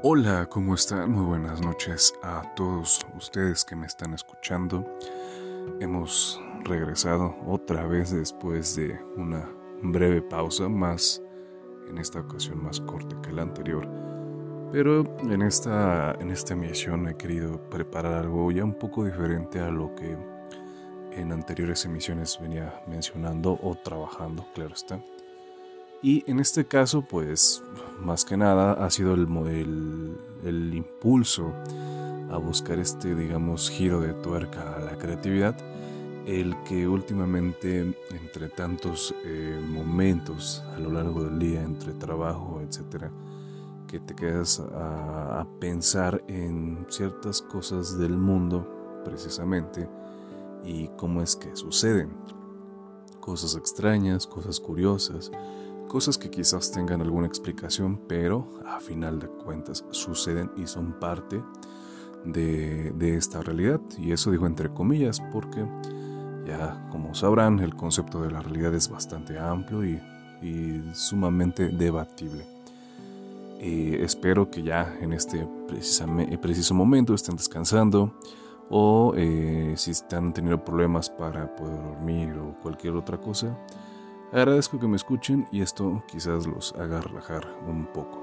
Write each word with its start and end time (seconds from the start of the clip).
Hola, 0.00 0.46
¿cómo 0.48 0.76
están? 0.76 1.10
Muy 1.10 1.24
buenas 1.24 1.60
noches 1.60 2.14
a 2.22 2.54
todos 2.54 3.04
ustedes 3.16 3.64
que 3.64 3.74
me 3.74 3.88
están 3.88 4.14
escuchando. 4.14 4.86
Hemos 5.80 6.40
regresado 6.62 7.34
otra 7.44 7.84
vez 7.84 8.12
después 8.12 8.76
de 8.76 8.96
una 9.16 9.50
breve 9.82 10.22
pausa, 10.22 10.68
más 10.68 11.20
en 11.88 11.98
esta 11.98 12.20
ocasión 12.20 12.62
más 12.62 12.80
corta 12.80 13.20
que 13.20 13.32
la 13.32 13.42
anterior. 13.42 13.88
Pero 14.70 15.02
en 15.28 15.42
esta, 15.42 16.12
en 16.20 16.30
esta 16.30 16.54
emisión 16.54 17.08
he 17.08 17.16
querido 17.16 17.60
preparar 17.68 18.14
algo 18.14 18.52
ya 18.52 18.62
un 18.62 18.74
poco 18.74 19.04
diferente 19.04 19.58
a 19.58 19.68
lo 19.68 19.96
que 19.96 20.16
en 21.10 21.32
anteriores 21.32 21.84
emisiones 21.86 22.38
venía 22.40 22.84
mencionando 22.86 23.58
o 23.60 23.74
trabajando, 23.74 24.46
claro 24.54 24.74
está. 24.74 25.00
Y 26.02 26.24
en 26.30 26.38
este 26.38 26.64
caso, 26.64 27.02
pues, 27.02 27.62
más 28.00 28.24
que 28.24 28.36
nada 28.36 28.72
ha 28.72 28.90
sido 28.90 29.14
el, 29.14 29.26
el, 29.48 30.16
el 30.44 30.74
impulso 30.74 31.52
a 32.30 32.36
buscar 32.36 32.78
este, 32.78 33.14
digamos, 33.14 33.68
giro 33.70 34.00
de 34.00 34.12
tuerca 34.14 34.76
a 34.76 34.80
la 34.80 34.96
creatividad, 34.96 35.56
el 36.26 36.54
que 36.64 36.86
últimamente, 36.86 37.96
entre 38.10 38.48
tantos 38.48 39.14
eh, 39.24 39.60
momentos 39.66 40.62
a 40.76 40.78
lo 40.78 40.92
largo 40.92 41.24
del 41.24 41.38
día, 41.38 41.62
entre 41.62 41.94
trabajo, 41.94 42.60
etcétera, 42.60 43.10
que 43.88 43.98
te 43.98 44.14
quedas 44.14 44.60
a, 44.60 45.40
a 45.40 45.46
pensar 45.58 46.22
en 46.28 46.86
ciertas 46.90 47.40
cosas 47.40 47.98
del 47.98 48.16
mundo, 48.16 49.00
precisamente, 49.04 49.88
y 50.64 50.88
cómo 50.96 51.22
es 51.22 51.34
que 51.34 51.56
suceden. 51.56 52.10
Cosas 53.20 53.56
extrañas, 53.56 54.26
cosas 54.26 54.60
curiosas, 54.60 55.32
cosas 55.88 56.18
que 56.18 56.30
quizás 56.30 56.70
tengan 56.70 57.00
alguna 57.00 57.26
explicación, 57.26 57.98
pero 58.06 58.46
a 58.66 58.78
final 58.78 59.18
de 59.18 59.26
cuentas 59.26 59.84
suceden 59.90 60.50
y 60.56 60.66
son 60.66 60.92
parte 61.00 61.42
de, 62.24 63.16
esta 63.16 63.42
realidad. 63.42 63.80
Y 63.98 64.12
eso 64.12 64.30
digo 64.30 64.46
entre 64.46 64.72
comillas 64.72 65.20
porque 65.32 65.66
ya 66.46 66.86
como 66.90 67.14
sabrán 67.14 67.58
el 67.58 67.74
concepto 67.74 68.22
de 68.22 68.30
la 68.30 68.40
realidad 68.40 68.74
es 68.74 68.88
bastante 68.88 69.38
amplio 69.38 69.84
y, 69.84 70.00
sumamente 70.92 71.68
debatible. 71.68 72.46
espero 73.60 74.48
que 74.48 74.62
ya 74.62 74.96
en 75.00 75.12
este 75.12 75.48
preciso 76.40 76.74
momento 76.74 77.12
estén 77.12 77.34
descansando 77.34 78.14
o 78.70 79.14
eh, 79.16 79.74
si 79.76 79.90
están 79.90 80.32
teniendo 80.32 80.64
problemas 80.64 81.10
para 81.10 81.56
poder 81.56 81.82
dormir 81.82 82.34
o 82.38 82.54
cualquier 82.62 82.94
otra 82.94 83.18
cosa 83.18 83.58
Agradezco 84.32 84.78
que 84.78 84.86
me 84.86 84.96
escuchen 84.96 85.46
y 85.50 85.62
esto 85.62 86.02
quizás 86.06 86.46
los 86.46 86.74
haga 86.74 87.00
relajar 87.00 87.46
un 87.66 87.86
poco. 87.86 88.22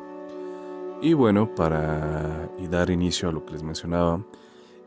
Y 1.02 1.14
bueno, 1.14 1.54
para 1.56 2.48
dar 2.70 2.90
inicio 2.92 3.30
a 3.30 3.32
lo 3.32 3.44
que 3.44 3.54
les 3.54 3.64
mencionaba, 3.64 4.24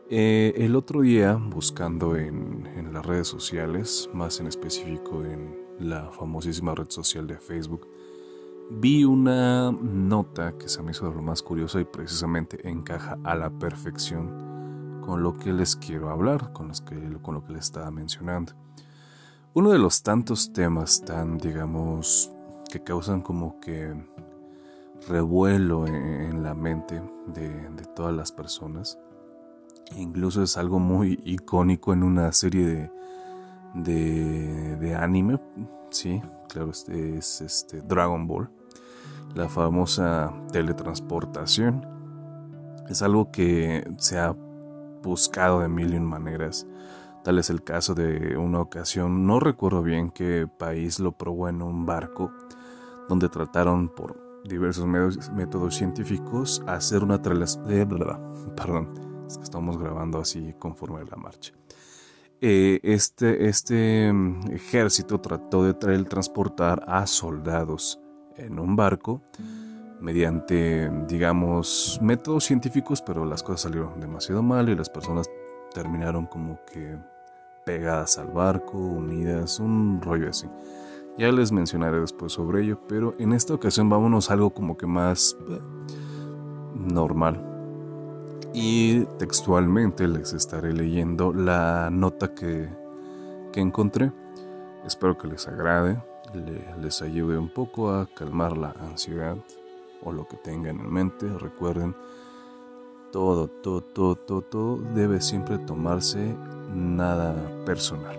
eh, 0.09 0.53
el 0.55 0.75
otro 0.75 1.01
día 1.01 1.35
buscando 1.35 2.15
en, 2.15 2.65
en, 2.75 2.93
las 2.93 3.05
redes 3.05 3.27
sociales, 3.27 4.09
más 4.13 4.39
en 4.39 4.47
específico 4.47 5.23
en 5.23 5.55
la 5.79 6.09
famosísima 6.11 6.73
red 6.73 6.89
social 6.89 7.27
de 7.27 7.37
Facebook, 7.37 7.85
vi 8.71 9.03
una 9.03 9.71
nota 9.71 10.57
que 10.57 10.69
se 10.69 10.81
me 10.81 10.91
hizo 10.91 11.11
lo 11.11 11.21
más 11.21 11.43
curiosa 11.43 11.81
y 11.81 11.85
precisamente 11.85 12.67
encaja 12.67 13.17
a 13.23 13.35
la 13.35 13.49
perfección 13.49 15.01
con 15.01 15.21
lo 15.21 15.37
que 15.37 15.51
les 15.51 15.75
quiero 15.75 16.09
hablar, 16.09 16.53
con, 16.53 16.69
los 16.69 16.81
que, 16.81 16.95
con 17.21 17.35
lo 17.35 17.43
que 17.43 17.53
les 17.53 17.65
estaba 17.65 17.91
mencionando. 17.91 18.53
Uno 19.59 19.71
de 19.71 19.77
los 19.77 20.03
tantos 20.03 20.53
temas 20.53 21.01
tan, 21.01 21.37
digamos, 21.37 22.31
que 22.71 22.81
causan 22.81 23.19
como 23.19 23.59
que 23.59 23.93
revuelo 25.09 25.85
en, 25.85 26.43
la 26.43 26.53
mente 26.53 27.03
de, 27.27 27.83
todas 27.93 28.15
las 28.15 28.31
personas. 28.31 28.97
Incluso 29.97 30.43
es 30.43 30.55
algo 30.55 30.79
muy 30.79 31.19
icónico 31.25 31.91
en 31.91 32.03
una 32.03 32.31
serie 32.31 32.89
de, 33.73 34.77
de, 34.77 34.95
anime. 34.95 35.41
Sí, 35.89 36.21
claro, 36.47 36.71
este 36.71 37.17
es 37.17 37.41
este 37.41 37.81
Dragon 37.81 38.27
Ball. 38.27 38.49
La 39.35 39.49
famosa 39.49 40.31
teletransportación. 40.53 41.85
Es 42.87 43.01
algo 43.01 43.29
que 43.29 43.85
se 43.97 44.19
ha 44.19 44.33
buscado 45.03 45.59
de 45.59 45.67
mil 45.67 45.93
y 45.93 45.99
maneras 45.99 46.65
Tal 47.23 47.37
es 47.37 47.49
el 47.49 47.63
caso 47.63 47.95
de 47.95 48.37
una 48.37 48.61
ocasión, 48.61 49.27
no 49.27 49.39
recuerdo 49.39 49.83
bien 49.83 50.09
qué 50.09 50.47
país 50.47 50.99
lo 50.99 51.11
probó 51.11 51.49
en 51.49 51.61
un 51.61 51.85
barco, 51.85 52.31
donde 53.09 53.27
trataron 53.27 53.89
por 53.89 54.41
diversos 54.45 54.85
métodos 54.85 55.75
científicos 55.75 56.63
hacer 56.65 57.03
una 57.03 57.15
eh, 57.15 57.85
perdón, 58.55 58.93
estamos 59.41 59.77
grabando 59.77 60.19
así 60.19 60.53
conforme 60.57 61.03
la 61.03 61.17
marcha. 61.17 61.53
Eh, 62.41 62.79
este, 62.83 63.49
este 63.49 64.13
mm, 64.13 64.51
ejército 64.51 65.19
trató 65.19 65.65
de 65.65 65.73
transportar 66.05 66.83
a 66.87 67.05
soldados 67.05 67.99
en 68.37 68.59
un 68.59 68.77
barco 68.77 69.21
mediante, 69.99 70.89
digamos, 71.07 71.99
métodos 72.01 72.45
científicos, 72.45 73.01
pero 73.01 73.25
las 73.25 73.43
cosas 73.43 73.61
salieron 73.61 73.99
demasiado 73.99 74.41
mal 74.41 74.69
y 74.69 74.75
las 74.75 74.89
personas 74.89 75.27
terminaron 75.73 76.25
como 76.25 76.59
que 76.71 76.97
pegadas 77.69 78.17
al 78.17 78.31
barco, 78.31 78.79
unidas, 78.79 79.59
un 79.59 80.01
rollo 80.01 80.31
así. 80.31 80.47
Ya 81.19 81.31
les 81.31 81.51
mencionaré 81.51 81.99
después 81.99 82.33
sobre 82.33 82.63
ello, 82.63 82.79
pero 82.87 83.13
en 83.19 83.31
esta 83.31 83.53
ocasión 83.53 83.89
vámonos 83.89 84.31
a 84.31 84.33
algo 84.33 84.49
como 84.49 84.75
que 84.75 84.87
más 84.87 85.37
eh, 85.51 85.59
normal. 86.73 87.45
Y 88.55 89.01
textualmente 89.19 90.07
les 90.07 90.33
estaré 90.33 90.73
leyendo 90.73 91.31
la 91.31 91.91
nota 91.91 92.33
que, 92.33 92.67
que 93.53 93.59
encontré. 93.59 94.11
Espero 94.83 95.15
que 95.15 95.27
les 95.27 95.47
agrade, 95.47 96.01
les 96.81 97.03
ayude 97.03 97.37
un 97.37 97.53
poco 97.53 97.91
a 97.91 98.07
calmar 98.15 98.57
la 98.57 98.71
ansiedad 98.79 99.37
o 100.03 100.11
lo 100.11 100.27
que 100.27 100.37
tengan 100.37 100.79
en 100.79 100.91
mente. 100.91 101.27
Recuerden, 101.37 101.95
todo, 103.11 103.47
todo, 103.47 103.81
todo, 103.81 104.15
todo, 104.15 104.41
todo 104.41 104.77
debe 104.93 105.21
siempre 105.21 105.57
tomarse 105.57 106.35
nada 106.73 107.35
personal, 107.65 108.17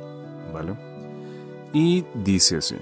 ¿vale? 0.53 0.77
Y 1.73 2.05
dice 2.25 2.57
así, 2.57 2.77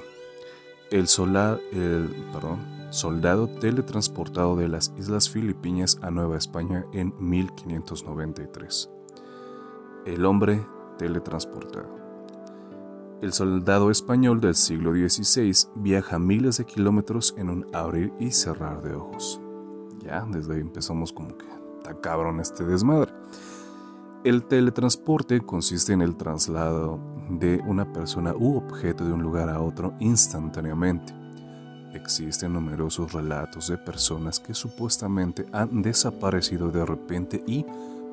el, 0.91 1.09
solar, 1.09 1.61
el 1.73 2.09
perdón, 2.33 2.59
soldado 2.91 3.49
teletransportado 3.49 4.57
de 4.57 4.69
las 4.69 4.93
Islas 4.99 5.29
Filipinas 5.29 5.99
a 6.03 6.11
Nueva 6.11 6.39
España 6.39 6.85
en 6.93 7.13
1593. 7.19 8.91
El 10.07 10.25
hombre 10.25 10.65
teletransportado. 10.97 11.99
El 13.21 13.33
soldado 13.33 13.91
español 13.91 14.41
del 14.41 14.55
siglo 14.55 14.93
XVI 14.93 15.53
viaja 15.75 16.19
miles 16.19 16.59
de 16.59 16.65
kilómetros 16.65 17.35
en 17.37 17.51
un 17.51 17.67
abrir 17.75 18.13
y 18.19 18.31
cerrar 18.31 18.81
de 18.83 18.95
ojos. 18.95 19.41
Ya, 19.99 20.25
desde 20.31 20.55
ahí 20.55 20.61
empezamos 20.61 21.13
como 21.13 21.37
que 21.37 21.58
está 21.79 22.01
cabrón 22.01 22.41
este 22.41 22.65
desmadre. 22.65 23.13
El 24.25 24.45
teletransporte 24.45 25.41
consiste 25.41 25.93
en 25.93 26.03
el 26.03 26.17
traslado 26.17 26.99
de 27.31 27.63
una 27.67 27.93
persona 27.93 28.35
u 28.37 28.57
objeto 28.57 29.05
de 29.05 29.13
un 29.13 29.23
lugar 29.23 29.49
a 29.49 29.61
otro 29.61 29.95
instantáneamente. 30.01 31.15
Existen 31.95 32.53
numerosos 32.53 33.13
relatos 33.13 33.69
de 33.69 33.79
personas 33.79 34.41
que 34.41 34.55
supuestamente 34.55 35.47
han 35.53 35.83
desaparecido 35.83 36.71
de 36.71 36.85
repente 36.85 37.43
y 37.47 37.65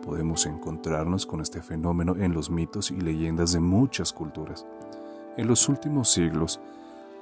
podemos 0.06 0.46
encontrarnos 0.46 1.26
con 1.26 1.42
este 1.42 1.62
fenómeno 1.62 2.16
en 2.16 2.34
los 2.34 2.50
mitos 2.50 2.92
y 2.92 3.02
leyendas 3.02 3.54
de 3.54 3.60
muchas 3.60 4.14
culturas. 4.14 4.66
En 5.38 5.48
los 5.48 5.68
últimos 5.68 6.12
siglos 6.12 6.60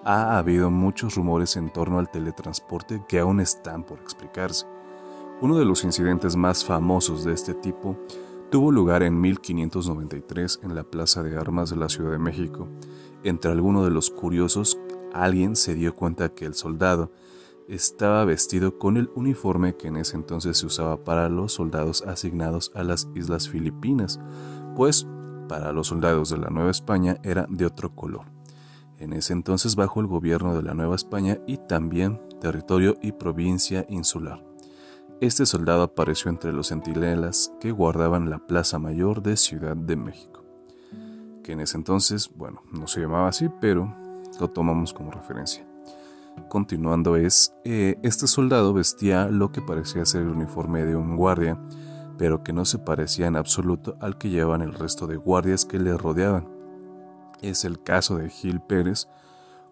ha 0.03 0.37
habido 0.37 0.69
muchos 0.69 1.15
rumores 1.15 1.55
en 1.55 1.71
torno 1.71 1.99
al 1.99 2.11
teletransporte 2.11 3.01
que 3.07 3.19
aún 3.19 3.39
están 3.39 3.83
por 3.83 3.99
explicarse. 3.99 4.65
Uno 5.43 5.57
de 5.57 5.65
los 5.65 5.83
incidentes 5.83 6.37
más 6.37 6.63
famosos 6.63 7.25
de 7.25 7.33
este 7.33 7.53
tipo 7.53 7.97
tuvo 8.49 8.71
lugar 8.71 9.03
en 9.03 9.19
1593 9.19 10.61
en 10.63 10.73
la 10.73 10.85
Plaza 10.85 11.21
de 11.21 11.37
Armas 11.37 11.69
de 11.69 11.75
la 11.75 11.89
Ciudad 11.89 12.11
de 12.11 12.17
México. 12.17 12.69
Entre 13.25 13.51
algunos 13.51 13.83
de 13.83 13.91
los 13.91 14.09
curiosos, 14.09 14.79
alguien 15.11 15.57
se 15.57 15.75
dio 15.75 15.93
cuenta 15.95 16.29
que 16.29 16.45
el 16.45 16.53
soldado 16.53 17.11
estaba 17.67 18.23
vestido 18.23 18.79
con 18.79 18.95
el 18.95 19.11
uniforme 19.15 19.75
que 19.75 19.89
en 19.89 19.97
ese 19.97 20.15
entonces 20.15 20.57
se 20.57 20.65
usaba 20.65 21.03
para 21.03 21.27
los 21.27 21.51
soldados 21.51 22.03
asignados 22.03 22.71
a 22.73 22.83
las 22.83 23.09
Islas 23.13 23.49
Filipinas, 23.49 24.21
pues 24.77 25.05
para 25.49 25.73
los 25.73 25.87
soldados 25.87 26.29
de 26.29 26.37
la 26.37 26.51
Nueva 26.51 26.71
España 26.71 27.17
era 27.21 27.47
de 27.49 27.65
otro 27.65 27.93
color. 27.93 28.27
En 28.97 29.11
ese 29.11 29.33
entonces 29.33 29.75
bajo 29.75 29.99
el 29.99 30.07
gobierno 30.07 30.55
de 30.55 30.63
la 30.63 30.73
Nueva 30.73 30.95
España 30.95 31.37
y 31.45 31.57
también 31.57 32.21
territorio 32.39 32.95
y 33.01 33.11
provincia 33.11 33.85
insular. 33.89 34.52
Este 35.23 35.45
soldado 35.45 35.83
apareció 35.83 36.29
entre 36.29 36.51
los 36.51 36.67
centinelas 36.67 37.53
que 37.61 37.71
guardaban 37.71 38.29
la 38.29 38.39
Plaza 38.39 38.77
Mayor 38.77 39.23
de 39.23 39.37
Ciudad 39.37 39.77
de 39.77 39.95
México, 39.95 40.43
que 41.45 41.53
en 41.53 41.61
ese 41.61 41.77
entonces, 41.77 42.29
bueno, 42.35 42.61
no 42.73 42.87
se 42.87 42.99
llamaba 42.99 43.29
así, 43.29 43.49
pero 43.61 43.95
lo 44.41 44.49
tomamos 44.49 44.91
como 44.91 45.11
referencia. 45.11 45.65
Continuando 46.49 47.15
es, 47.15 47.55
eh, 47.63 47.97
este 48.03 48.27
soldado 48.27 48.73
vestía 48.73 49.29
lo 49.29 49.53
que 49.53 49.61
parecía 49.61 50.05
ser 50.05 50.23
el 50.23 50.27
uniforme 50.27 50.83
de 50.83 50.97
un 50.97 51.15
guardia, 51.15 51.57
pero 52.17 52.43
que 52.43 52.51
no 52.51 52.65
se 52.65 52.79
parecía 52.79 53.27
en 53.27 53.37
absoluto 53.37 53.95
al 54.01 54.17
que 54.17 54.29
llevaban 54.29 54.61
el 54.61 54.73
resto 54.73 55.07
de 55.07 55.15
guardias 55.15 55.63
que 55.63 55.79
le 55.79 55.97
rodeaban. 55.97 56.49
Es 57.41 57.63
el 57.63 57.81
caso 57.81 58.17
de 58.17 58.29
Gil 58.29 58.59
Pérez, 58.59 59.07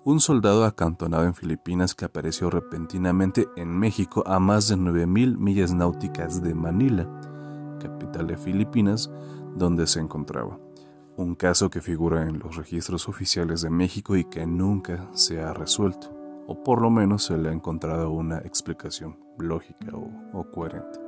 un 0.04 0.20
soldado 0.20 0.66
acantonado 0.66 1.26
en 1.26 1.36
Filipinas 1.36 1.94
que 1.94 2.06
apareció 2.06 2.50
repentinamente 2.50 3.48
en 3.56 3.70
México 3.78 4.24
a 4.26 4.40
más 4.40 4.68
de 4.68 4.76
9.000 4.76 5.38
millas 5.38 5.74
náuticas 5.74 6.42
de 6.42 6.56
Manila, 6.56 7.08
capital 7.80 8.26
de 8.26 8.38
Filipinas, 8.38 9.12
donde 9.56 9.86
se 9.86 10.00
encontraba. 10.00 10.60
Un 11.18 11.36
caso 11.36 11.70
que 11.70 11.82
figura 11.82 12.28
en 12.28 12.40
los 12.40 12.56
registros 12.56 13.08
oficiales 13.08 13.62
de 13.62 13.70
México 13.70 14.16
y 14.16 14.24
que 14.24 14.48
nunca 14.48 15.08
se 15.14 15.40
ha 15.42 15.54
resuelto, 15.54 16.12
o 16.48 16.64
por 16.64 16.82
lo 16.82 16.90
menos 16.90 17.26
se 17.26 17.38
le 17.38 17.50
ha 17.50 17.54
encontrado 17.54 18.10
una 18.10 18.40
explicación 18.40 19.20
lógica 19.38 19.92
o, 20.34 20.44
coherente. 20.52 21.00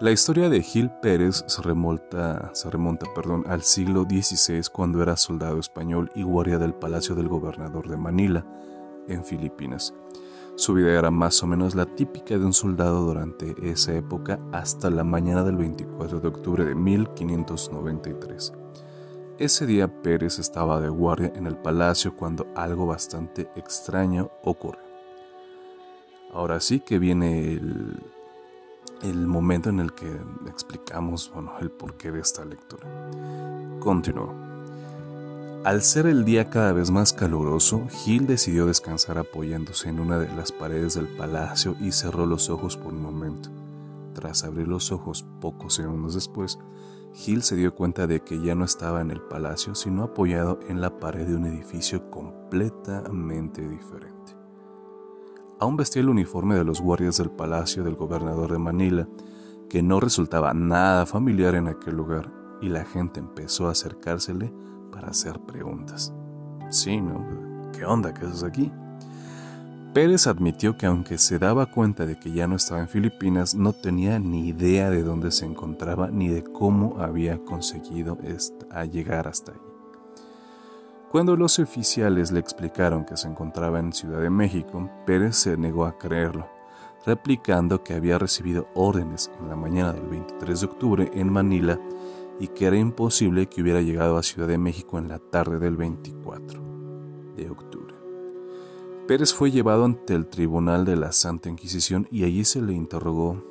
La 0.00 0.10
historia 0.10 0.48
de 0.48 0.62
Gil 0.62 0.90
Pérez 1.02 1.44
se 1.46 1.62
remonta, 1.62 2.50
se 2.54 2.70
remonta 2.70 3.06
perdón, 3.14 3.44
al 3.46 3.62
siglo 3.62 4.04
XVI 4.04 4.62
cuando 4.72 5.02
era 5.02 5.16
soldado 5.16 5.58
español 5.58 6.10
y 6.14 6.22
guardia 6.22 6.58
del 6.58 6.74
palacio 6.74 7.14
del 7.14 7.28
gobernador 7.28 7.88
de 7.88 7.96
Manila, 7.96 8.46
en 9.08 9.24
Filipinas. 9.24 9.94
Su 10.56 10.74
vida 10.74 10.98
era 10.98 11.10
más 11.10 11.42
o 11.42 11.46
menos 11.46 11.74
la 11.74 11.86
típica 11.86 12.38
de 12.38 12.44
un 12.44 12.52
soldado 12.52 13.02
durante 13.02 13.54
esa 13.62 13.94
época 13.94 14.38
hasta 14.52 14.90
la 14.90 15.04
mañana 15.04 15.44
del 15.44 15.56
24 15.56 16.20
de 16.20 16.28
octubre 16.28 16.64
de 16.64 16.74
1593. 16.74 18.52
Ese 19.38 19.66
día 19.66 20.02
Pérez 20.02 20.38
estaba 20.38 20.80
de 20.80 20.90
guardia 20.90 21.32
en 21.34 21.46
el 21.46 21.56
palacio 21.56 22.14
cuando 22.14 22.46
algo 22.54 22.86
bastante 22.86 23.48
extraño 23.56 24.30
ocurre. 24.44 24.80
Ahora 26.32 26.60
sí 26.60 26.80
que 26.80 26.98
viene 26.98 27.52
el, 27.54 27.98
el 29.02 29.26
momento 29.26 29.70
en 29.70 29.80
el 29.80 29.92
que 29.92 30.10
explicamos 30.46 31.30
bueno, 31.34 31.52
el 31.60 31.70
porqué 31.70 32.10
de 32.10 32.20
esta 32.20 32.44
lectura. 32.44 32.86
Continuó. 33.80 34.34
Al 35.64 35.82
ser 35.82 36.06
el 36.06 36.24
día 36.24 36.48
cada 36.48 36.72
vez 36.72 36.90
más 36.90 37.12
caluroso, 37.12 37.86
Gil 37.90 38.26
decidió 38.26 38.64
descansar 38.64 39.18
apoyándose 39.18 39.90
en 39.90 40.00
una 40.00 40.18
de 40.18 40.34
las 40.34 40.52
paredes 40.52 40.94
del 40.94 41.06
palacio 41.06 41.76
y 41.80 41.92
cerró 41.92 42.24
los 42.24 42.48
ojos 42.48 42.78
por 42.78 42.94
un 42.94 43.02
momento. 43.02 43.50
Tras 44.14 44.44
abrir 44.44 44.68
los 44.68 44.90
ojos 44.90 45.24
pocos 45.40 45.74
segundos 45.74 46.14
después, 46.14 46.58
Gil 47.12 47.42
se 47.42 47.56
dio 47.56 47.74
cuenta 47.74 48.06
de 48.06 48.20
que 48.20 48.40
ya 48.40 48.54
no 48.54 48.64
estaba 48.64 49.02
en 49.02 49.10
el 49.10 49.20
palacio, 49.20 49.74
sino 49.74 50.04
apoyado 50.04 50.60
en 50.68 50.80
la 50.80 50.98
pared 50.98 51.26
de 51.26 51.36
un 51.36 51.44
edificio 51.44 52.10
completamente 52.10 53.68
diferente. 53.68 54.39
Aún 55.60 55.76
vestía 55.76 56.00
el 56.00 56.08
uniforme 56.08 56.54
de 56.54 56.64
los 56.64 56.80
guardias 56.80 57.18
del 57.18 57.30
palacio 57.30 57.84
del 57.84 57.94
gobernador 57.94 58.50
de 58.50 58.58
Manila, 58.58 59.06
que 59.68 59.82
no 59.82 60.00
resultaba 60.00 60.54
nada 60.54 61.04
familiar 61.04 61.54
en 61.54 61.68
aquel 61.68 61.96
lugar, 61.96 62.32
y 62.62 62.70
la 62.70 62.84
gente 62.84 63.20
empezó 63.20 63.68
a 63.68 63.72
acercársele 63.72 64.52
para 64.90 65.08
hacer 65.08 65.38
preguntas. 65.40 66.14
Sí, 66.70 67.00
¿no? 67.00 67.70
¿Qué 67.72 67.84
onda? 67.84 68.14
¿Qué 68.14 68.24
haces 68.24 68.42
aquí? 68.42 68.72
Pérez 69.92 70.26
admitió 70.26 70.78
que 70.78 70.86
aunque 70.86 71.18
se 71.18 71.38
daba 71.38 71.66
cuenta 71.66 72.06
de 72.06 72.18
que 72.18 72.32
ya 72.32 72.46
no 72.46 72.56
estaba 72.56 72.80
en 72.80 72.88
Filipinas, 72.88 73.54
no 73.54 73.74
tenía 73.74 74.18
ni 74.18 74.48
idea 74.48 74.88
de 74.88 75.02
dónde 75.02 75.30
se 75.30 75.44
encontraba 75.44 76.10
ni 76.10 76.28
de 76.28 76.42
cómo 76.42 77.00
había 77.00 77.38
conseguido 77.44 78.16
llegar 78.90 79.28
hasta 79.28 79.52
ahí. 79.52 79.69
Cuando 81.10 81.34
los 81.34 81.58
oficiales 81.58 82.30
le 82.30 82.38
explicaron 82.38 83.04
que 83.04 83.16
se 83.16 83.26
encontraba 83.26 83.80
en 83.80 83.92
Ciudad 83.92 84.20
de 84.20 84.30
México, 84.30 84.88
Pérez 85.06 85.34
se 85.34 85.56
negó 85.56 85.84
a 85.84 85.98
creerlo, 85.98 86.48
replicando 87.04 87.82
que 87.82 87.94
había 87.94 88.16
recibido 88.16 88.68
órdenes 88.74 89.28
en 89.40 89.48
la 89.48 89.56
mañana 89.56 89.92
del 89.92 90.06
23 90.06 90.60
de 90.60 90.66
octubre 90.66 91.10
en 91.12 91.32
Manila 91.32 91.80
y 92.38 92.46
que 92.46 92.66
era 92.66 92.76
imposible 92.76 93.48
que 93.48 93.60
hubiera 93.60 93.80
llegado 93.80 94.18
a 94.18 94.22
Ciudad 94.22 94.46
de 94.46 94.58
México 94.58 94.98
en 94.98 95.08
la 95.08 95.18
tarde 95.18 95.58
del 95.58 95.76
24 95.76 96.62
de 97.36 97.50
octubre. 97.50 97.94
Pérez 99.08 99.34
fue 99.34 99.50
llevado 99.50 99.86
ante 99.86 100.14
el 100.14 100.28
Tribunal 100.28 100.84
de 100.84 100.94
la 100.94 101.10
Santa 101.10 101.48
Inquisición 101.48 102.06
y 102.12 102.22
allí 102.22 102.44
se 102.44 102.62
le 102.62 102.72
interrogó 102.72 103.42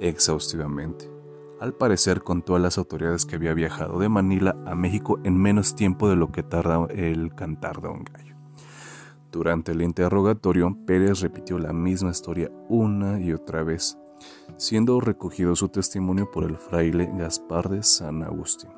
exhaustivamente. 0.00 1.09
Al 1.60 1.74
parecer 1.74 2.22
contó 2.22 2.56
a 2.56 2.58
las 2.58 2.78
autoridades 2.78 3.26
que 3.26 3.36
había 3.36 3.52
viajado 3.52 3.98
de 3.98 4.08
Manila 4.08 4.56
a 4.64 4.74
México 4.74 5.20
en 5.24 5.36
menos 5.36 5.76
tiempo 5.76 6.08
de 6.08 6.16
lo 6.16 6.32
que 6.32 6.42
tarda 6.42 6.86
el 6.88 7.34
cantar 7.34 7.82
de 7.82 7.88
un 7.88 8.02
gallo. 8.04 8.34
Durante 9.30 9.72
el 9.72 9.82
interrogatorio, 9.82 10.74
Pérez 10.86 11.20
repitió 11.20 11.58
la 11.58 11.74
misma 11.74 12.12
historia 12.12 12.50
una 12.70 13.20
y 13.20 13.34
otra 13.34 13.62
vez, 13.62 13.98
siendo 14.56 15.00
recogido 15.00 15.54
su 15.54 15.68
testimonio 15.68 16.30
por 16.30 16.44
el 16.44 16.56
fraile 16.56 17.10
Gaspar 17.14 17.68
de 17.68 17.82
San 17.82 18.22
Agustín. 18.22 18.70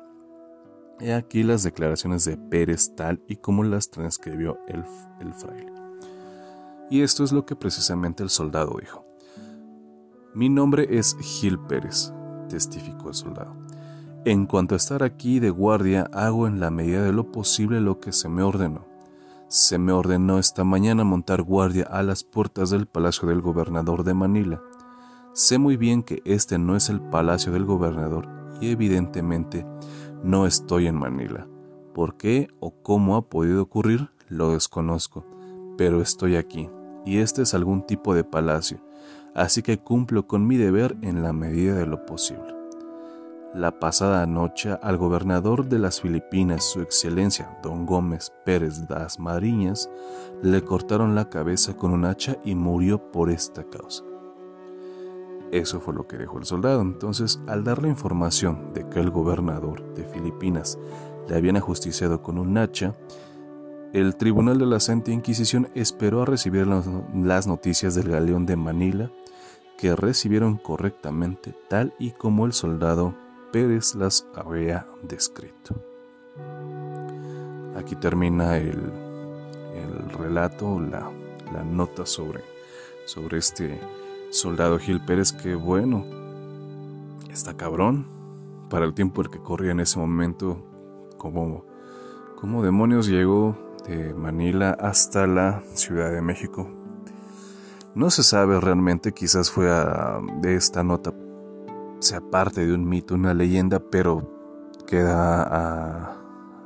He 0.99 1.13
aquí 1.13 1.43
las 1.43 1.63
declaraciones 1.63 2.25
de 2.25 2.35
Pérez 2.35 2.93
tal 2.95 3.23
y 3.29 3.37
como 3.37 3.63
las 3.63 3.91
transcribió 3.91 4.59
el, 4.67 4.83
el 5.21 5.33
fraile. 5.33 5.71
Y 6.89 7.01
esto 7.01 7.23
es 7.23 7.31
lo 7.31 7.45
que 7.45 7.55
precisamente 7.55 8.23
el 8.23 8.29
soldado 8.29 8.77
dijo. 8.79 9.05
Mi 10.35 10.49
nombre 10.49 10.85
es 10.97 11.15
Gil 11.19 11.57
Pérez, 11.59 12.13
testificó 12.53 13.09
el 13.09 13.15
soldado. 13.15 13.55
En 14.25 14.45
cuanto 14.45 14.75
a 14.75 14.77
estar 14.77 15.03
aquí 15.03 15.39
de 15.39 15.49
guardia, 15.49 16.09
hago 16.13 16.47
en 16.47 16.59
la 16.59 16.69
medida 16.69 17.03
de 17.03 17.11
lo 17.11 17.31
posible 17.31 17.81
lo 17.81 17.99
que 17.99 18.11
se 18.11 18.29
me 18.29 18.43
ordenó. 18.43 18.85
Se 19.47 19.77
me 19.77 19.91
ordenó 19.91 20.39
esta 20.39 20.63
mañana 20.63 21.03
montar 21.03 21.41
guardia 21.41 21.85
a 21.89 22.03
las 22.03 22.23
puertas 22.23 22.69
del 22.69 22.85
palacio 22.85 23.27
del 23.27 23.41
gobernador 23.41 24.03
de 24.03 24.13
Manila 24.13 24.61
Sé 25.33 25.57
muy 25.57 25.77
bien 25.77 26.03
que 26.03 26.21
este 26.25 26.59
no 26.59 26.75
es 26.75 26.89
el 26.89 27.01
palacio 27.01 27.51
del 27.51 27.65
gobernador 27.65 28.27
y 28.61 28.69
evidentemente 28.69 29.65
no 30.23 30.45
estoy 30.45 30.85
en 30.85 30.93
Manila. 30.93 31.47
¿Por 31.95 32.17
qué 32.17 32.49
o 32.59 32.69
cómo 32.83 33.15
ha 33.15 33.27
podido 33.27 33.63
ocurrir? 33.63 34.11
Lo 34.29 34.51
desconozco, 34.51 35.25
pero 35.75 36.03
estoy 36.03 36.35
aquí 36.35 36.69
y 37.03 37.17
este 37.17 37.41
es 37.41 37.55
algún 37.55 37.83
tipo 37.83 38.13
de 38.13 38.23
palacio, 38.23 38.77
así 39.35 39.61
que 39.61 39.79
cumplo 39.79 40.27
con 40.27 40.45
mi 40.45 40.57
deber 40.57 40.95
en 41.01 41.23
la 41.23 41.33
medida 41.33 41.75
de 41.75 41.85
lo 41.85 42.05
posible. 42.05 42.53
La 43.53 43.79
pasada 43.79 44.25
noche 44.25 44.77
al 44.81 44.97
gobernador 44.97 45.69
de 45.69 45.77
las 45.77 46.01
Filipinas, 46.01 46.63
su 46.63 46.81
excelencia, 46.81 47.55
don 47.61 47.85
Gómez 47.85 48.33
Pérez 48.45 48.87
das 48.87 49.19
Mariñas, 49.19 49.91
le 50.41 50.63
cortaron 50.63 51.13
la 51.13 51.29
cabeza 51.29 51.77
con 51.77 51.91
un 51.91 52.05
hacha 52.05 52.37
y 52.43 52.55
murió 52.55 53.11
por 53.11 53.29
esta 53.29 53.63
causa. 53.63 54.03
Eso 55.51 55.79
fue 55.79 55.93
lo 55.93 56.07
que 56.07 56.17
dijo 56.17 56.39
el 56.39 56.45
soldado. 56.45 56.81
Entonces, 56.81 57.39
al 57.45 57.63
dar 57.63 57.83
la 57.83 57.89
información 57.89 58.73
de 58.73 58.89
que 58.89 58.99
el 58.99 59.11
gobernador 59.11 59.93
de 59.93 60.03
Filipinas 60.03 60.79
le 61.29 61.35
habían 61.35 61.57
ajusticiado 61.57 62.23
con 62.23 62.39
un 62.39 62.57
hacha, 62.57 62.95
el 63.93 64.15
Tribunal 64.15 64.57
de 64.57 64.65
la 64.65 64.79
Santa 64.79 65.11
Inquisición 65.11 65.69
esperó 65.75 66.23
a 66.23 66.25
recibir 66.25 66.65
las 66.65 67.45
noticias 67.45 67.93
del 67.93 68.09
galeón 68.09 68.47
de 68.47 68.55
Manila, 68.55 69.11
recibieron 69.91 70.57
correctamente 70.57 71.53
tal 71.67 71.93
y 71.99 72.11
como 72.11 72.45
el 72.45 72.53
soldado 72.53 73.15
Pérez 73.51 73.95
las 73.95 74.27
había 74.33 74.87
descrito. 75.01 75.75
Aquí 77.75 77.95
termina 77.95 78.57
el, 78.57 78.79
el 79.75 80.09
relato, 80.17 80.79
la, 80.79 81.11
la 81.51 81.63
nota 81.63 82.05
sobre, 82.05 82.41
sobre 83.05 83.37
este 83.37 83.79
Soldado 84.31 84.79
Gil 84.79 85.03
Pérez, 85.05 85.31
que 85.31 85.53
bueno, 85.55 86.05
está 87.31 87.55
cabrón. 87.55 88.07
Para 88.69 88.85
el 88.85 88.95
tiempo 88.95 89.21
el 89.21 89.29
que 89.29 89.39
corría 89.39 89.71
en 89.71 89.81
ese 89.81 89.99
momento, 89.99 90.57
como, 91.17 91.65
como 92.39 92.63
demonios 92.63 93.07
llegó 93.07 93.55
de 93.87 94.13
Manila 94.15 94.71
hasta 94.71 95.27
la 95.27 95.61
Ciudad 95.75 96.11
de 96.11 96.21
México. 96.21 96.82
No 97.95 98.09
se 98.09 98.23
sabe 98.23 98.59
realmente, 98.59 99.13
quizás 99.13 99.51
fue 99.51 99.67
de 100.41 100.55
esta 100.55 100.83
nota, 100.83 101.13
sea 101.99 102.21
parte 102.21 102.65
de 102.65 102.73
un 102.73 102.87
mito, 102.87 103.13
una 103.13 103.33
leyenda, 103.35 103.79
pero 103.79 104.31
queda 104.87 105.43
a, 105.43 106.17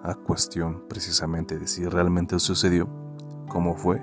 a 0.03 0.15
cuestión 0.15 0.83
precisamente 0.87 1.59
de 1.59 1.67
si 1.67 1.85
realmente 1.85 2.39
sucedió, 2.39 2.87
cómo 3.49 3.75
fue 3.75 4.01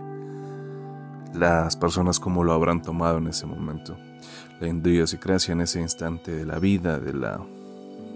las 1.32 1.76
personas 1.76 2.20
como 2.20 2.44
lo 2.44 2.52
habrán 2.52 2.82
tomado 2.82 3.18
en 3.18 3.26
ese 3.28 3.46
momento. 3.46 3.96
La 4.60 4.68
idiosincrasia 4.68 5.52
en 5.52 5.62
ese 5.62 5.80
instante 5.80 6.30
de 6.30 6.44
la 6.44 6.58
vida 6.58 7.00
de 7.00 7.12
la 7.12 7.40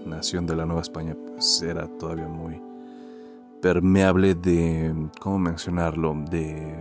nación 0.06 0.46
de 0.46 0.54
la 0.54 0.66
Nueva 0.66 0.82
España 0.82 1.16
pues 1.26 1.62
era 1.62 1.86
todavía 1.98 2.28
muy 2.28 2.60
permeable 3.60 4.34
de, 4.34 4.94
¿cómo 5.18 5.38
mencionarlo?, 5.38 6.14
de 6.30 6.76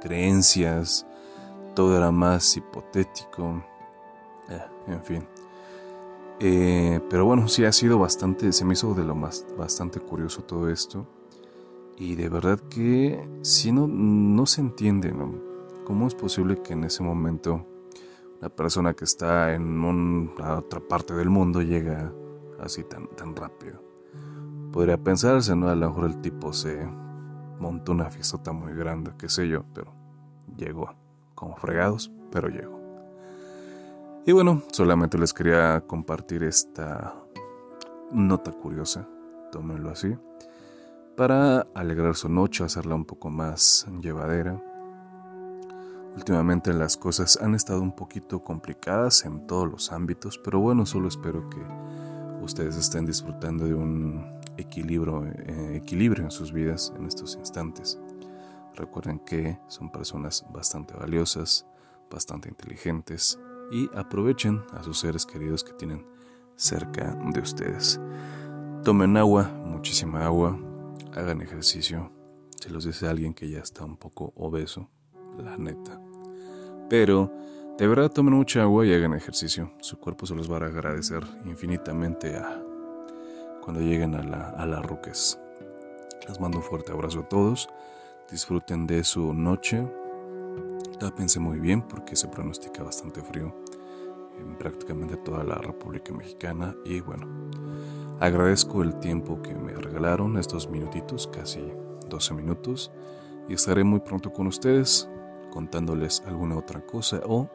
creencias, 0.00 1.06
todo 1.78 1.96
era 1.96 2.10
más 2.10 2.56
hipotético, 2.56 3.62
eh, 4.48 4.64
en 4.88 5.04
fin. 5.04 5.28
Eh, 6.40 7.00
pero 7.08 7.24
bueno, 7.24 7.46
sí 7.46 7.64
ha 7.64 7.70
sido 7.70 8.00
bastante, 8.00 8.50
se 8.52 8.64
me 8.64 8.72
hizo 8.72 8.94
de 8.94 9.04
lo 9.04 9.14
más 9.14 9.46
bastante 9.56 10.00
curioso 10.00 10.42
todo 10.42 10.70
esto. 10.70 11.06
Y 11.96 12.16
de 12.16 12.28
verdad 12.30 12.58
que 12.68 13.24
si 13.42 13.70
no, 13.70 13.86
no 13.86 14.44
se 14.46 14.60
entiende, 14.60 15.14
¿Cómo 15.84 16.08
es 16.08 16.16
posible 16.16 16.60
que 16.60 16.72
en 16.72 16.82
ese 16.82 17.04
momento 17.04 17.64
una 18.40 18.48
persona 18.48 18.92
que 18.94 19.04
está 19.04 19.54
en 19.54 19.84
una 19.84 20.56
otra 20.56 20.80
parte 20.80 21.14
del 21.14 21.30
mundo 21.30 21.62
llega 21.62 22.12
así 22.58 22.82
tan, 22.82 23.06
tan 23.14 23.36
rápido? 23.36 23.80
Podría 24.72 24.98
pensarse, 24.98 25.54
¿no? 25.54 25.68
A 25.68 25.76
lo 25.76 25.90
mejor 25.90 26.06
el 26.06 26.20
tipo 26.22 26.52
se 26.52 26.88
montó 27.60 27.92
una 27.92 28.10
fiesta 28.10 28.50
muy 28.50 28.74
grande, 28.74 29.12
qué 29.16 29.28
sé 29.28 29.46
yo, 29.48 29.64
pero 29.72 29.94
llegó. 30.56 31.07
Como 31.38 31.54
fregados, 31.54 32.10
pero 32.32 32.48
llegó. 32.48 32.80
Y 34.26 34.32
bueno, 34.32 34.60
solamente 34.72 35.18
les 35.18 35.32
quería 35.32 35.80
compartir 35.86 36.42
esta 36.42 37.14
nota 38.10 38.50
curiosa, 38.50 39.06
tómenlo 39.52 39.90
así, 39.90 40.16
para 41.16 41.60
alegrar 41.76 42.16
su 42.16 42.28
noche, 42.28 42.64
hacerla 42.64 42.96
un 42.96 43.04
poco 43.04 43.30
más 43.30 43.86
llevadera. 44.00 44.60
Últimamente 46.16 46.72
las 46.72 46.96
cosas 46.96 47.38
han 47.40 47.54
estado 47.54 47.82
un 47.82 47.94
poquito 47.94 48.42
complicadas 48.42 49.24
en 49.24 49.46
todos 49.46 49.70
los 49.70 49.92
ámbitos, 49.92 50.38
pero 50.38 50.58
bueno, 50.58 50.86
solo 50.86 51.06
espero 51.06 51.48
que 51.50 51.60
ustedes 52.42 52.76
estén 52.76 53.06
disfrutando 53.06 53.64
de 53.64 53.74
un 53.74 54.26
equilibrio, 54.56 55.24
eh, 55.24 55.76
equilibrio 55.76 56.24
en 56.24 56.32
sus 56.32 56.52
vidas 56.52 56.92
en 56.98 57.06
estos 57.06 57.36
instantes. 57.36 57.96
Recuerden 58.78 59.18
que 59.18 59.58
son 59.66 59.90
personas 59.90 60.46
bastante 60.50 60.94
valiosas, 60.94 61.66
bastante 62.08 62.48
inteligentes 62.48 63.36
y 63.72 63.90
aprovechen 63.92 64.62
a 64.72 64.84
sus 64.84 65.00
seres 65.00 65.26
queridos 65.26 65.64
que 65.64 65.72
tienen 65.72 66.06
cerca 66.54 67.12
de 67.32 67.40
ustedes. 67.40 68.00
Tomen 68.84 69.16
agua, 69.16 69.50
muchísima 69.64 70.24
agua, 70.24 70.56
hagan 71.16 71.42
ejercicio. 71.42 72.12
Se 72.54 72.70
los 72.70 72.84
dice 72.84 73.08
alguien 73.08 73.34
que 73.34 73.50
ya 73.50 73.58
está 73.58 73.84
un 73.84 73.96
poco 73.96 74.32
obeso, 74.36 74.88
la 75.36 75.58
neta. 75.58 76.00
Pero 76.88 77.32
de 77.76 77.88
verdad 77.88 78.12
tomen 78.12 78.34
mucha 78.34 78.62
agua 78.62 78.86
y 78.86 78.94
hagan 78.94 79.12
ejercicio. 79.12 79.72
Su 79.80 79.98
cuerpo 79.98 80.24
se 80.24 80.36
los 80.36 80.50
va 80.50 80.58
a 80.58 80.66
agradecer 80.66 81.24
infinitamente 81.44 82.36
a 82.36 82.62
cuando 83.60 83.80
lleguen 83.80 84.14
a 84.14 84.22
la, 84.22 84.50
a. 84.50 84.98
Les 86.28 86.40
mando 86.40 86.58
un 86.58 86.64
fuerte 86.64 86.92
abrazo 86.92 87.20
a 87.20 87.28
todos. 87.28 87.68
Disfruten 88.30 88.86
de 88.86 89.04
su 89.04 89.32
noche. 89.32 89.88
Tápense 91.00 91.40
muy 91.40 91.58
bien 91.60 91.80
porque 91.80 92.14
se 92.14 92.28
pronostica 92.28 92.82
bastante 92.82 93.22
frío 93.22 93.54
en 94.38 94.56
prácticamente 94.58 95.16
toda 95.16 95.42
la 95.44 95.54
República 95.54 96.12
Mexicana. 96.12 96.76
Y 96.84 97.00
bueno, 97.00 97.26
agradezco 98.20 98.82
el 98.82 98.98
tiempo 98.98 99.40
que 99.40 99.54
me 99.54 99.72
regalaron, 99.72 100.36
estos 100.36 100.68
minutitos, 100.68 101.26
casi 101.28 101.72
12 102.10 102.34
minutos. 102.34 102.90
Y 103.48 103.54
estaré 103.54 103.82
muy 103.82 104.00
pronto 104.00 104.30
con 104.30 104.46
ustedes 104.46 105.08
contándoles 105.50 106.22
alguna 106.26 106.58
otra 106.58 106.84
cosa 106.84 107.22
o 107.24 107.48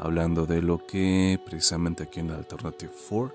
hablando 0.00 0.44
de 0.44 0.60
lo 0.60 0.84
que 0.84 1.38
precisamente 1.46 2.02
aquí 2.02 2.18
en 2.18 2.32
Alternative 2.32 2.92
4 3.08 3.32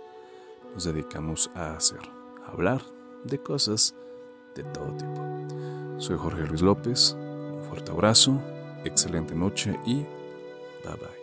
nos 0.74 0.84
dedicamos 0.84 1.50
a 1.56 1.75
hacer, 1.75 2.01
hablar 2.46 2.82
de 3.24 3.39
cosas 3.42 3.96
todo 4.63 4.96
tipo. 4.98 6.00
Soy 6.00 6.18
Jorge 6.18 6.48
Luis 6.48 6.62
López, 6.62 7.16
un 7.20 7.63
fuerte 7.63 7.92
abrazo, 7.92 8.39
excelente 8.84 9.36
noche 9.36 9.78
y 9.86 9.96
bye 10.84 10.96
bye. 11.00 11.19